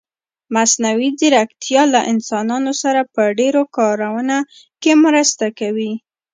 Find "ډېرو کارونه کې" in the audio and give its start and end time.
3.39-4.91